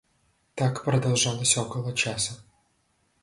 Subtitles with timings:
[0.55, 2.33] Так продолжалось около часа.